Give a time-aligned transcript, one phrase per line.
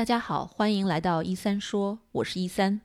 [0.00, 2.80] 大家好，欢迎来到一三说，我是一三。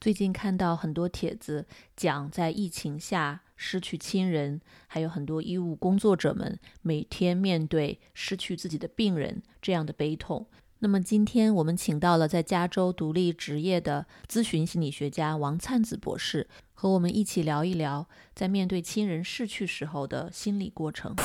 [0.00, 10.46] 最近看到很多帖子讲，在疫情下失去亲人，还有很多医务工作者们每天面对失去自己的病人这样的悲痛。
[10.78, 18.06] 那么今天我们请到了在加州独立执业的咨询心理学家王灿子博士，和我们一起聊一聊
[18.36, 21.16] 在面对亲人逝去时候的心理过程。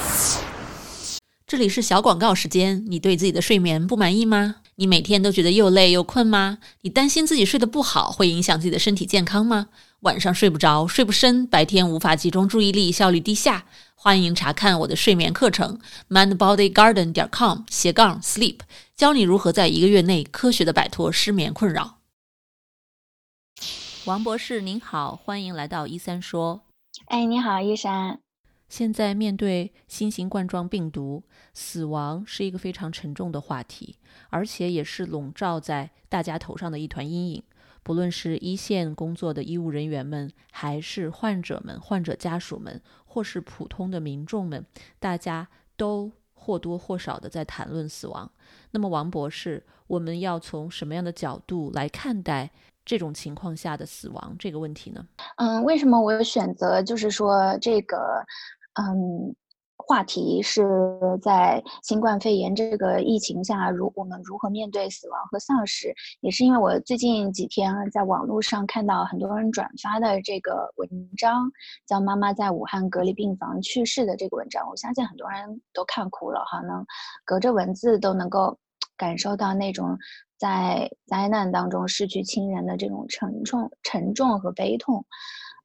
[1.46, 4.64] 这里是小广告时间，你对自己的睡眠不满意吗？
[4.80, 6.60] 你每天都觉得又累又困吗？
[6.82, 9.70] 你担心自己睡得不好会影响自己的身体健康吗？
[10.02, 13.66] 晚上睡不着，睡不深，白天无法集中注意力，效率低下？
[13.96, 15.80] 欢迎查看我的睡眠课程
[16.10, 18.60] ，mindbodygarden 点 com 斜杠 sleep，
[18.96, 21.98] 教你如何在一个月内科学的摆脱失眠困扰。
[24.06, 26.62] 王博士您好，欢迎来到一三说。
[27.08, 28.20] 哎，你好，一山。
[28.70, 33.96] 现在面对新型冠状病毒，死亡是一个非常沉重的话题，
[34.30, 37.44] 而且也是笼罩在大家头上的一团阴影。
[37.82, 44.66] 不论是一线工作的医务人员们，还是患者们、患者家属们，或是普通的民众们，
[45.00, 45.48] 大家
[45.78, 48.30] 都或多或少的在谈论死亡。
[48.72, 52.52] 那么，王博士，我们要从什么样的角度来看待
[52.84, 55.08] 这种情况下的死亡这个问题呢？
[55.38, 57.98] 嗯，为什么我选择就是说这个？
[58.80, 59.36] 嗯，
[59.76, 71.50] 话题是在新冠肺炎这个疫情下，如我们如何面对死亡和丧失，也是因为我最近几天在网络上看到很多人转发的这个文章，
[71.88, 76.86] 叫《妈妈在武汉隔离病房去世》的这个文章，我相信很多人都看哭了哈，能
[77.26, 78.60] 隔着文字都能够
[78.96, 79.98] 感受到那种
[80.38, 85.04] 在灾难当中失去亲人的这种沉重、沉重和悲痛，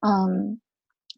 [0.00, 0.60] 嗯。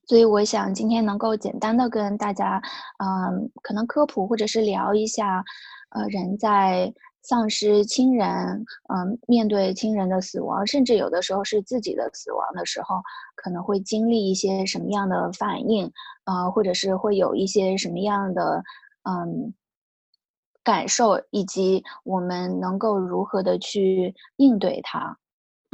[0.07, 2.61] 所以我想今天能够简单的跟大家，
[2.99, 5.45] 嗯，可能科普或者是聊一下，
[5.91, 12.97] 呃，人在丧失亲人，嗯，面对亲人的死亡，甚至有的时候是自己的死亡的时候，
[13.35, 15.91] 可能会经历一些什么样的反应，
[16.25, 18.63] 啊，或者是会有一些什么样的，
[19.05, 19.55] 嗯，
[20.63, 25.17] 感受，以及我们能够如何的去应对它。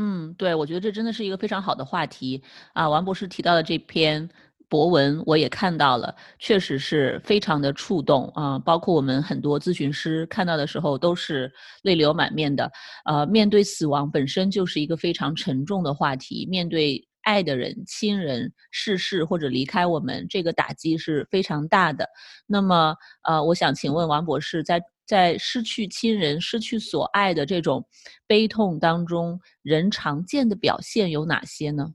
[0.02, 2.88] 嗯，对，我觉得这真的是一个非常好的话题啊！
[2.88, 4.26] 王博士提到的这篇
[4.66, 8.58] 博文，我也看到了，确实是非常的触动啊！
[8.60, 11.52] 包括我们很多咨询师看到的时候都是
[11.82, 12.72] 泪流满面的。
[13.04, 22.08] 呃，面对死亡本身就是一个非常沉重的话题，面对爱的人、亲人逝世或者离开我们，这个打击是非常大的。
[22.46, 27.84] 那么，呃，我想请问王博士，在在失去亲人、失去所爱的这种
[28.28, 31.92] 悲痛当中，人常见的表现有哪些呢？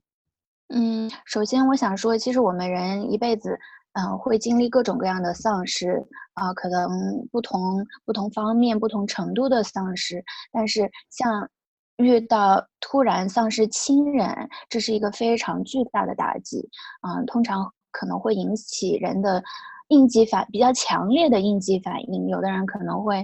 [0.68, 3.58] 嗯，首先我想说，其实我们人一辈子，
[3.94, 6.90] 嗯，会经历各种各样的丧失啊，可能
[7.32, 10.22] 不同不同方面、不同程度的丧失。
[10.52, 11.50] 但是像
[11.96, 14.28] 遇到突然丧失亲人，
[14.68, 16.68] 这是一个非常巨大的打击
[17.00, 19.42] 啊，通常可能会引起人的。
[19.90, 23.18] 应激反比较强烈的应激反应，有的人可能会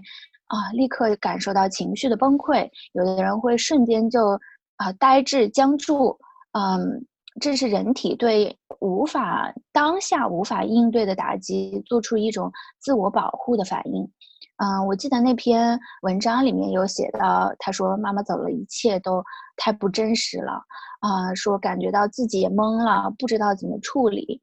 [0.48, 4.40] 啊立刻感受到情绪的崩溃，有的人会瞬间就
[4.78, 6.18] 啊呆滞僵住，
[6.52, 7.06] 嗯，
[7.40, 14.12] 这是人体对无法当下无法应对的打击做出一种自我保护的反应。
[14.58, 19.24] 嗯，我记得那篇文章里面有写到，他说妈妈走了，一切都
[19.58, 20.62] 太不真实了，
[21.00, 24.40] 啊，说感觉到自己也懵了，不知道怎么处理。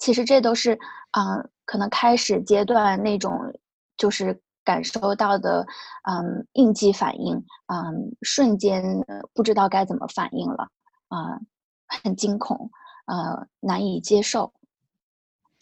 [0.00, 0.72] 其实这都是，
[1.12, 3.38] 嗯，可能开始阶段那种
[3.98, 5.64] 就是感受到的，
[6.08, 8.82] 嗯，应激反应，嗯，瞬间
[9.34, 10.68] 不知道该怎么反应了，
[11.08, 11.38] 啊，
[12.02, 12.70] 很惊恐，
[13.04, 14.54] 呃，难以接受，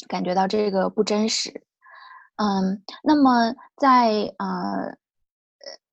[0.07, 1.65] 感觉到这个不真实，
[2.37, 4.97] 嗯，那么在呃，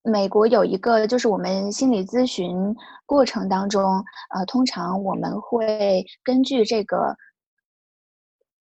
[0.03, 2.75] 美国有一个就是我们心理咨询
[3.07, 7.17] 过程当中，呃，通常我们会根据这个。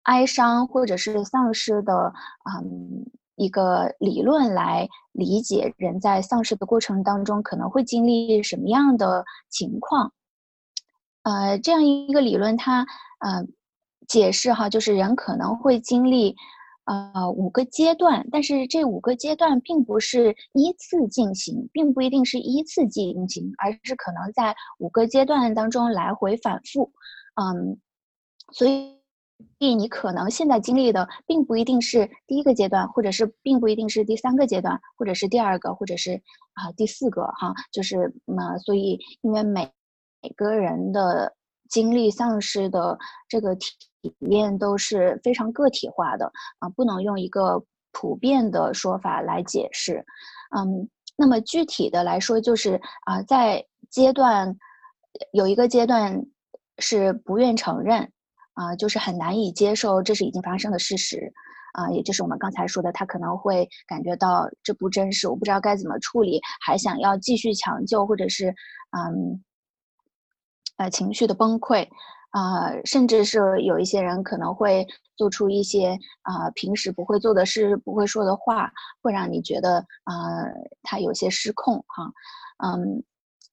[0.08, 2.14] 哀伤或者是丧失的，
[2.50, 3.04] 嗯，
[3.36, 10.14] 一个理论来理解人在丧失的过程当中可能会经历什么样的情况。
[11.24, 12.86] 呃，这样一个理论，它
[13.20, 13.44] 呃
[14.06, 16.34] 解释哈，就是人可能会经历
[16.86, 26.90] 呃五个阶段，但是这五个阶段并不是依次进行，并不一定是依次进行，而是可能在五个阶段当中来回反复。
[27.34, 27.76] 嗯，
[28.52, 28.97] 所以。
[29.38, 36.14] 所以你可能现在经历的，并不一定是第一个阶段，或者是并不一定是第三个阶段，或者是第二个，或者是
[36.54, 39.70] 啊第四个哈，就是那所以因为每
[40.20, 41.32] 每个人的
[41.68, 42.98] 经历丧失的
[43.28, 43.72] 这个体
[44.30, 47.62] 验都是非常个体化的啊，不能用一个
[47.92, 50.04] 普遍的说法来解释。
[50.56, 54.56] 嗯，那么具体的来说，就是啊，在阶段
[55.32, 56.26] 有一个阶段
[56.78, 58.10] 是不愿承认
[58.58, 61.32] 啊，就是很难以接受这是已经发生的事实
[61.74, 68.48] 啊，也就是我们刚才说的，他可能会感觉到这不真实，我不知道该怎么处理，还想要继续抢救，或者是
[68.90, 69.44] 嗯
[70.76, 71.86] 呃情绪的崩溃。
[72.30, 78.70] 啊，甚至是有一些人可能会做出一些啊平时不会做的事、不会说的话，
[79.00, 80.14] 会让你觉得啊
[80.82, 82.12] 他有些失控哈。
[82.58, 83.02] 嗯，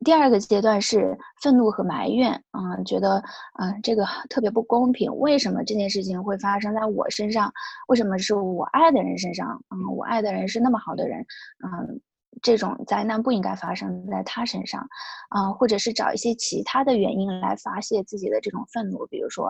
[0.04, 3.16] 第二个阶段是愤怒和埋怨啊，觉得
[3.54, 7.52] 啊这个特别不公平，为什么这件事情会发生在我身上？
[7.88, 9.62] 为什么是我爱的人身上？
[9.70, 11.20] 嗯，我爱的人是那么好的人，
[11.66, 12.02] 嗯。
[12.42, 14.86] 这种灾难不应该发生在他身上，
[15.30, 19.48] 啊，或者是找一些其他的原因来发泄自己的这种愤怒，比如说，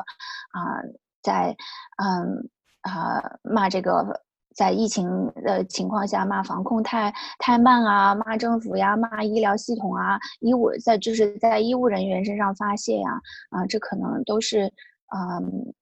[0.52, 0.80] 啊，
[1.24, 1.58] 在，
[1.98, 2.48] 嗯，
[2.82, 4.22] 啊，骂这个
[4.56, 5.06] 在疫情
[5.44, 14.72] 的情况下骂防控太太慢啊，骂政府呀，骂医疗系统啊，医务在就是在医务人员身上发泄呀，啊，这可能都是，
[15.14, 15.74] 嗯，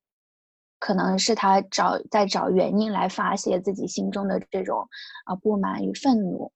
[0.79, 4.89] 可能是他找在找原因来发泄自己心中的这种
[5.25, 6.51] 啊不满与愤怒。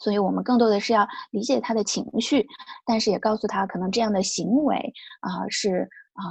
[0.00, 2.44] 所以我们更多的是要理解他的情绪，
[2.84, 6.24] 但是也告诉他，可能这样的行为啊是啊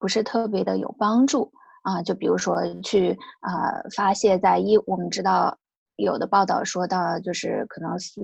[0.00, 1.52] 不是特别的有帮助
[1.88, 2.02] 啊。
[2.02, 5.56] 就比如说去啊发泄在医，我们知道
[5.96, 8.20] 有的报道说到，就是可能撕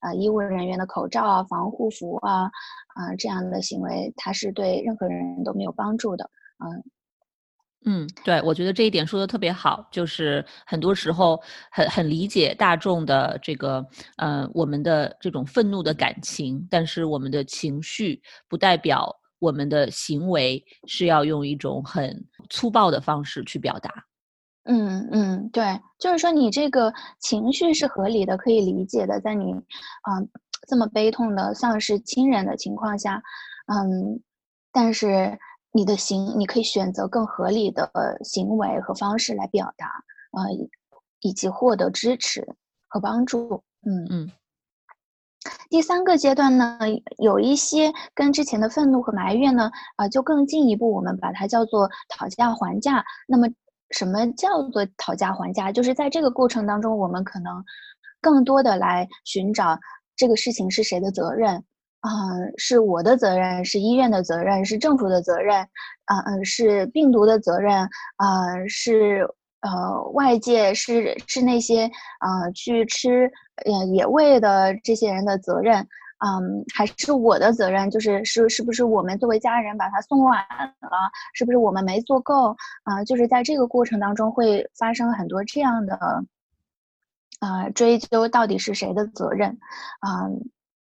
[0.00, 2.50] 啊医务人员的口罩啊、防护服啊
[2.94, 6.30] 啊这样的行为，它是对任何人都没有帮助的，
[6.64, 6.84] 嗯。
[7.88, 11.40] 嗯，对，我觉得这一点说的特别好，就是很多时候
[11.70, 13.86] 很很理解大众的这个，
[14.16, 23.90] 呃，我们的这种愤怒的感情，但是我们的情绪不代表我们的行为是要用一种很粗暴的方式去表达。
[24.64, 30.18] 嗯嗯，对，就是说你这个情绪是合理的，可以理解的，在你啊
[30.68, 33.22] 这么悲痛的丧失亲人的情况下，
[33.66, 34.20] 嗯，
[34.72, 35.38] 但是。
[35.72, 37.90] 你的行，你可以选择更合理的
[38.24, 39.88] 行为和方式来表达，
[40.32, 40.50] 呃，
[41.20, 42.48] 以及获得支持
[42.88, 43.62] 和帮助。
[43.82, 44.32] 嗯嗯。
[45.68, 46.78] 第三个阶段呢，
[47.18, 53.04] 有一些跟之前的愤怒和埋怨呢，啊，就更进一步，我们把它叫做讨价还价。
[53.26, 53.48] 那么，
[53.90, 55.72] 什么叫做讨价还价？
[55.72, 57.64] 就是在这个过程当中，我们可能
[58.20, 59.78] 更多的来寻找
[60.16, 61.62] 这个事情是谁的责任。
[62.00, 62.10] 啊，
[62.56, 65.58] 是我的责任，是医院的责任，是政府的责任，
[66.04, 69.26] 啊嗯，是病毒的责任，啊是
[69.66, 71.90] 呃外界是是那些
[72.20, 73.30] 啊去吃
[73.64, 75.86] 呃野味的这些人的责任，
[76.24, 77.90] 嗯，还是我的责任？
[77.90, 80.38] 就是是是不是我们作为家人把他送晚
[80.80, 81.10] 了？
[81.34, 82.56] 是不是我们没做够？
[82.84, 85.98] 啊，就是在这个过程当中会发生很多这样的
[87.40, 89.58] 啊追究到底是谁的责任？
[90.00, 90.28] 啊。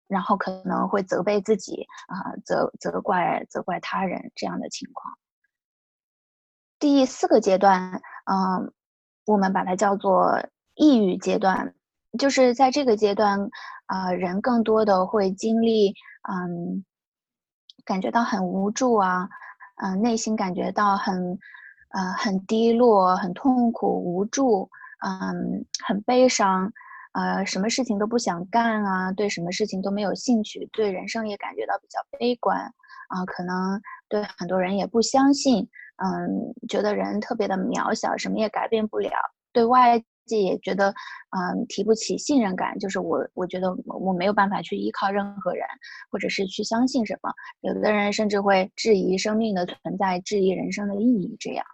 [0.09, 5.17] 然后可能会责备自己啊，责责怪责怪他人这样的情况。
[6.79, 8.73] 第四个阶段，嗯，
[9.27, 10.39] 我们把它叫做
[10.75, 11.75] 抑郁阶段，
[12.19, 13.51] 就是在这个阶段，
[13.87, 15.95] 啊，人更多的会经历，
[16.29, 16.85] 嗯，
[17.85, 19.29] 感觉到很无助啊，
[19.83, 21.39] 嗯，内心感觉到很，
[21.91, 24.69] 呃，很低落、很痛苦、无助，
[25.05, 26.73] 嗯，很悲伤。
[27.13, 32.59] 呃，什么事情都不想干啊，对什么事情都没有兴趣，对人生也感觉到比较悲观
[33.09, 39.11] 啊，可能对很多人也不相信，嗯，觉得人特别的渺小，什么也改变不了，
[39.53, 40.91] 对外界也觉得，
[41.31, 45.67] 嗯，提不起信任感，就是我，我觉得我没有办法去依靠任何人，
[46.11, 51.65] 或者是去相信什么，有的人甚至会质疑生命的存在，质疑人生的意义，这样。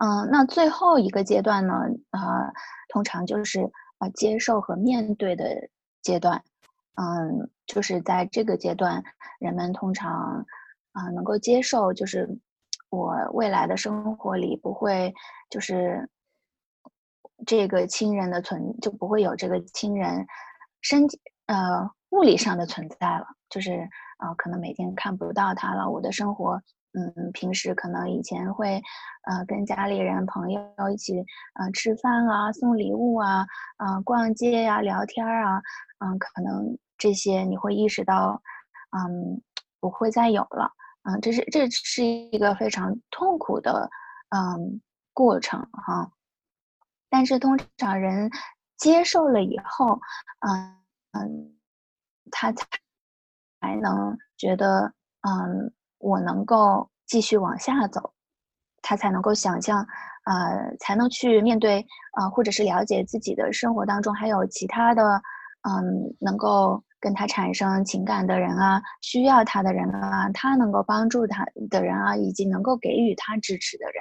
[0.00, 1.74] 嗯，那最后一个阶段呢？
[2.10, 2.52] 啊，
[2.88, 5.68] 通常就是啊，接受和面对的
[6.02, 6.42] 阶段。
[6.94, 9.02] 嗯，就是在这个阶段，
[9.38, 10.44] 人们通常
[10.92, 12.28] 啊能够接受，就是
[12.90, 15.12] 我未来的生活里不会
[15.50, 16.08] 就是
[17.46, 20.26] 这个亲人的存就不会有这个亲人
[20.80, 26.60] 身体呃物理上的存在了，就是啊可能每天看不到他了，我的生活。
[26.94, 28.78] 嗯，平时可能以前会，
[29.24, 30.60] 呃，跟家里人、朋友
[30.92, 33.46] 一起，呃，吃饭啊，送礼物啊，
[33.78, 35.62] 啊，逛街呀，聊天啊，
[36.00, 38.42] 嗯，可能这些你会意识到，
[38.90, 39.40] 嗯，
[39.80, 40.70] 不会再有了，
[41.04, 43.90] 嗯，这是这是一个非常痛苦的，
[44.30, 44.80] 嗯，
[45.12, 46.10] 过程哈。
[47.10, 48.30] 但是通常人
[48.78, 50.00] 接受了以后，
[50.40, 50.76] 嗯
[51.12, 51.56] 嗯，
[52.30, 52.66] 他才
[53.60, 54.92] 才能觉得，
[55.22, 55.72] 嗯。
[56.04, 58.12] 我能够继续往下走，
[58.82, 59.86] 他才能够想象，
[60.24, 65.22] 呃，才能去面对啊，或者是了解自己的生活当中还有其他的，
[65.62, 73.94] 嗯，能够跟他产生情感的人啊，需要他的人啊，他能够帮助他的人啊，以及能够给予他支持的人，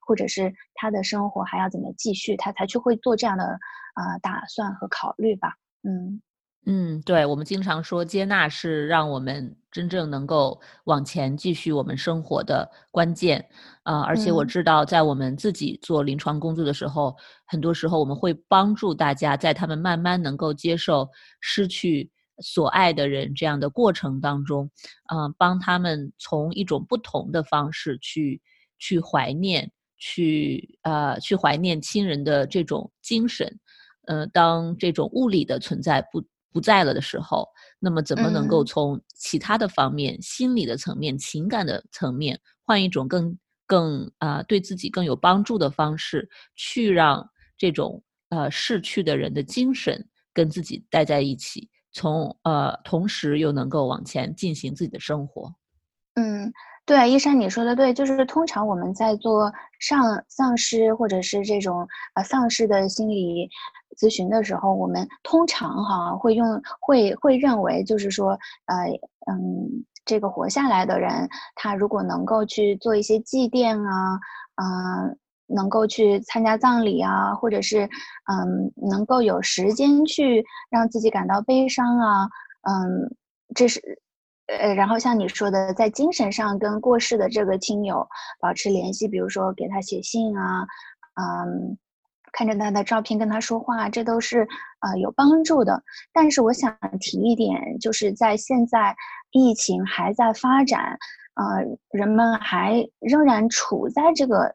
[0.00, 3.44] 或者是他的生活还要怎么继续，他才去会做这样的
[3.94, 6.20] 啊打算和考虑吧，嗯。
[6.64, 13.44] 嗯，对，我们经常说接纳是让我们真正能够往前继续我们生活的关键，
[13.82, 21.08] 啊，而且我知道在我们自己做临床工作的时候，很多时候我们会帮助大家在他们慢慢能够接受
[21.40, 22.08] 失去
[22.42, 24.70] 所爱的人这样的过程当中，
[25.10, 28.42] 嗯，帮他们从一种不同的方式去
[28.78, 33.58] 去怀念，去呃去怀念亲人的这种精神，
[34.06, 36.22] 呃，当这种物理的存在不。
[36.54, 55.54] 不在了的时候，那么怎么能够从其他的方面、心理的层面、情感的层面，换一种更更啊对自己更有帮助的方式，去让这种呃逝去的人的精神跟自己待在一起，从呃同时又能够往前进行自己的生活。
[56.14, 56.52] 嗯。
[56.84, 63.48] 对，一山你说的对，就是通常我们在做丧丧尸或者是这种呃丧尸的心理
[63.96, 68.32] 咨询的时候，我们通常哈会用会会认为就是说
[68.66, 68.86] 呃
[69.30, 74.18] 嗯这个活下来的人，他如果能够去做一些祭奠啊，
[74.56, 77.84] 嗯能够去参加葬礼啊，或者是
[78.26, 82.28] 嗯能够有时间去让自己感到悲伤啊，
[82.62, 83.14] 嗯
[83.54, 83.80] 这是。
[84.48, 88.06] 呃，然后像你说的，在精神上跟过世的这个亲友
[88.40, 90.66] 保持联系，比如说给他写信啊，
[91.14, 91.78] 嗯，
[92.32, 94.46] 看着他的照片跟他说话，这都是
[94.80, 95.82] 呃有帮助的。
[96.12, 98.94] 但是我想提一点，就是在现在
[99.30, 100.98] 疫情还在发展，
[101.34, 104.54] 呃，人们还仍然处在这个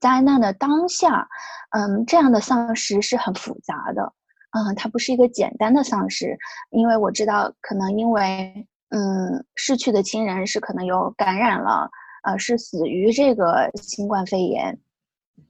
[0.00, 1.28] 灾难的当下，
[1.70, 4.12] 嗯，这样的丧失是很复杂的，
[4.52, 6.36] 嗯，它不是一个简单的丧失，
[6.70, 8.66] 因为我知道可能因为。
[8.90, 11.90] 嗯，逝去的亲人是可能有感染了，
[12.22, 14.78] 呃，是死于这个新冠肺炎，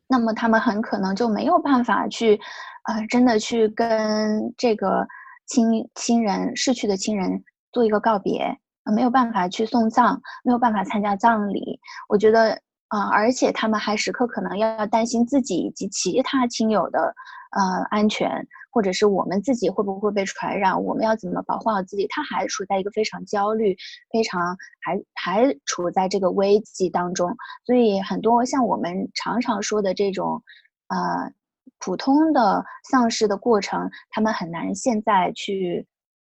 [0.09, 2.41] 那么他们很可能就没有办法去，
[2.89, 5.07] 呃，真的去跟这个
[5.47, 8.59] 亲亲人逝去的亲人做一个告别，
[8.93, 11.79] 没有办法去送葬，没有办法参加葬礼。
[12.09, 17.15] 我觉得，啊，而且他们还时刻可能要要担心自己以及其他亲友的，
[17.53, 18.47] 呃，安全。
[18.71, 20.85] 或者是我们自己会不会被传染？
[20.85, 22.07] 我们要怎么保护好自己？
[22.09, 23.75] 他还处在一个非常焦虑、
[24.13, 30.41] 非常还还处在这个危机当中，所以很多像我们常常说的这种，
[30.89, 31.33] 呃，
[31.81, 35.85] 普通的丧失的过程，他们很难现在去，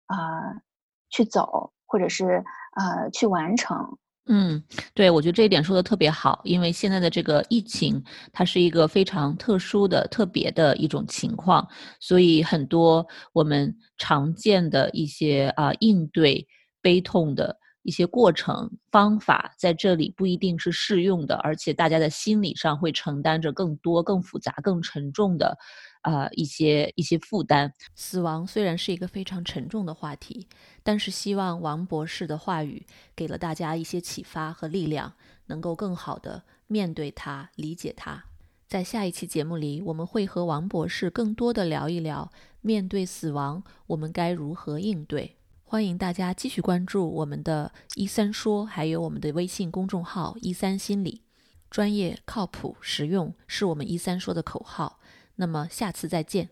[0.06, 0.16] 啊，
[1.10, 2.46] 去走，或者是
[2.78, 3.98] 呃去完成。
[4.29, 4.62] 嗯，
[4.93, 8.03] 对，我觉得这一点说的特别好，因为现在的这个疫情，
[8.34, 11.65] 它是一个非常特殊的、特别的一种情况，
[12.00, 16.46] 所以很多我们常见的一些啊应对
[16.81, 17.57] 悲痛的
[17.88, 25.58] 一些过程方法，在这里不一定是适用的，而且大家的心理上会承担着更多、更复杂、更沉重的。
[26.01, 27.74] 啊，一些一些负担。
[27.96, 30.48] 死亡虽然是一个非常沉重的话题，
[30.84, 35.13] 但是希望王博士的话语给了大家一些启发和力量，
[35.48, 38.25] 能够更好的面对它、理解它。
[38.67, 45.36] 在下一期节目里，我们会和王博士更多的聊一聊，面对死亡，我们该如何应对。
[45.69, 51.24] 欢迎大家继续关注我们的“一三说”，还有我们的微信公众号“一三心理”，
[51.69, 55.01] 专业、靠谱、实用，是我们“一三说”的口号。
[55.36, 56.51] 那么，下次再见。